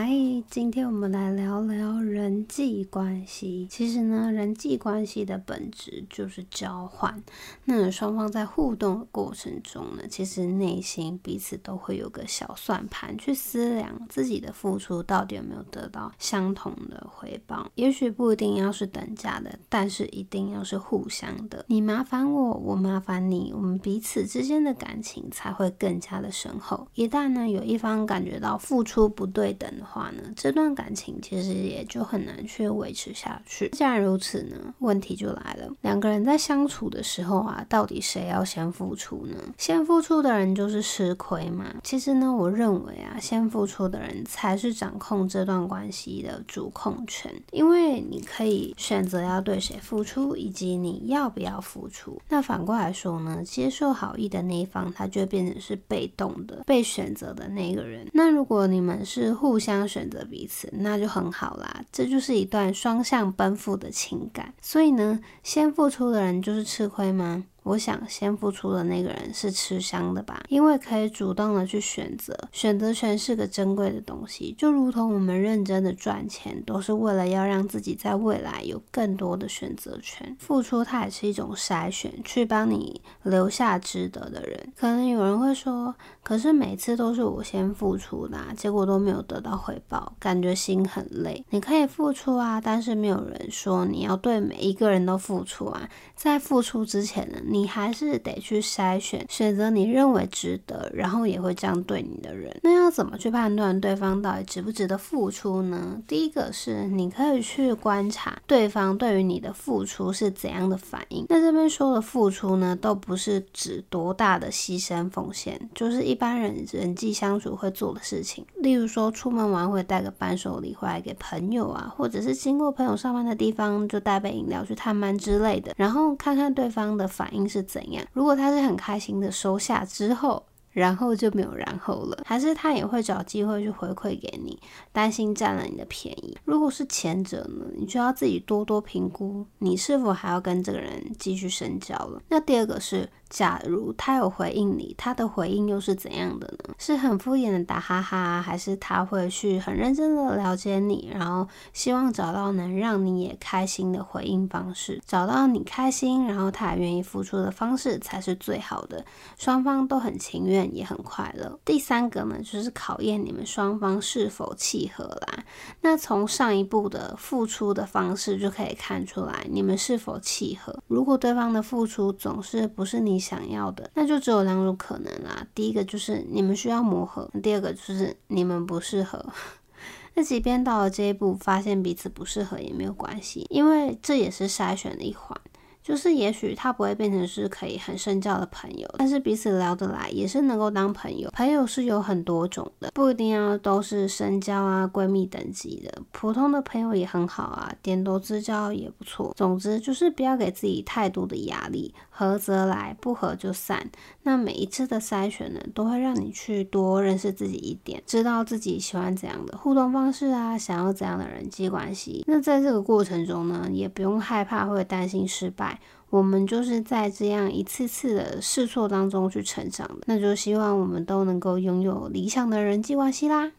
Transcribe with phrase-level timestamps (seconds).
[0.00, 0.08] 嗨，
[0.48, 3.66] 今天我们来聊聊人际关系。
[3.68, 7.20] 其实呢，人际关系的本质就是交换。
[7.64, 17.68] 那双方在互动的过程中呢，其实内心彼此都会有个小算盘，去思量自己的付出到底有没有得到相同的回报。
[17.74, 21.64] 也许不一定要是等价的，但是一定要是互相的。
[21.66, 26.86] 你麻烦我，我麻烦你，我们彼此之间的感情才会更加的深厚。
[26.94, 33.68] 一旦呢，有一方感觉到付出不对等的话呢，这段感情其实也就很难去维持下去。
[33.70, 39.36] 既然如此呢，问题就来了，两个人在相处的时候啊，到底谁要先付出呢？
[39.56, 41.66] 先付出的人就是吃亏嘛。
[41.82, 52.20] 其实呢，我认为啊，先付出的人才是掌控这段关系的主控权，因为你可以选择要对谁付出，以及你要不要付出。
[52.28, 58.06] 那反过来说呢，接受好意的那一方，他就变成是被动的、被选择的那个人。
[58.12, 61.84] 那如果你们是互相选择彼此，那就很好啦。
[61.92, 64.52] 这就是一段双向奔赴的情感。
[64.60, 67.44] 所以呢，先付出的人就是吃亏吗？
[67.68, 80.34] 我想先付出的那个人是吃香的吧，因为可以主动的去选择，选择权是个珍贵的东西，就如同我们认真的赚钱，都是为了要让自己在未来有更多的选择权。
[80.38, 84.72] 付出它也是一种筛选，去帮你留下值得的人。
[84.74, 91.44] 可能有人会说，可是每次都是我先付出的，结果都没有得到回报，感觉心很累。
[91.50, 95.86] 你可以付出啊，但是没有人说你要对每一个人都付出啊。
[96.16, 97.57] 在付出之前呢，你。
[97.58, 102.56] 你还是得去筛选，选择你认为值得，然后也会这样对你的人。
[102.62, 106.00] 那要怎么去判断对方到底值不值得付出呢？
[106.06, 111.26] 第一个是你可以去观察对方对于你的付出是怎样的反应。
[111.28, 118.46] 那这边说的付出呢，都不是指多大的牺牲奉献，就是一般人人际相处会做的事情。
[118.58, 127.37] 例如说，出门玩会带个伴手礼回来给朋友啊，或者是经过朋友上班的地方就带杯饮料去探班之类的，然后看看对方的反应。
[127.46, 128.02] 是怎样？
[128.14, 130.42] 如果他是很开心的收下之后，
[130.78, 134.58] 然后就没有然后了，还是他也会找机会去回馈给你，
[134.92, 136.36] 担心占了你的便宜？
[136.44, 142.22] 如果是前者呢，你就要自己多多评估，你是否还要跟这个人继续深交了。
[142.28, 143.08] 那第二个是。
[143.28, 146.74] 假如他有回应你，他的回应又是怎样的呢？
[146.78, 159.04] 是很敷衍的打哈哈，还是他会去很认真的了解你，然后希望找到能让你也开心的回应方式，找到你开心，然后他也愿意付出的方式才是最好的，
[159.36, 161.58] 双方都很情愿，也很快乐。
[161.64, 165.44] 第三个呢，就是考验你们双方是否契合啦。
[165.80, 170.78] 那从上一步的付出的方式就可以看出来，你们是否契合。
[170.86, 175.46] 如果对方的付出总是不是你想要的，那就只有两种可能啦。
[175.54, 179.24] 第一个就是你们需要磨合，第二个就是你们不适合。
[180.14, 185.40] 那即便到了这一步，发现彼此不适合也没有关系，因为这也是筛选的一环。
[185.88, 191.30] 就是也许他不会变成是可以很深交的朋友，但是彼此聊得来也是能够当朋友。
[191.30, 199.32] 朋友是有很多种的，不一定要都是深交啊、闺蜜等级的，普通的朋友也很好啊，点头之交也不错。
[199.34, 203.90] 总之就是不要给自己太多的压力，合则来，不合就散。
[204.24, 212.22] 那每一次的筛选呢，都会让你去多认识自己一点，知道自己喜欢怎样的互动方式啊，想要怎样的人际关系。
[212.26, 215.77] 那在这个过程中呢，也不用害怕会担心失败。
[216.10, 223.52] 我们就是在这样一次次的试错当中去成长的，那就希望我们都能够拥有理想的人际关系啦。